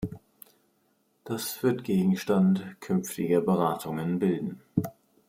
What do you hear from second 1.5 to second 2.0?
wird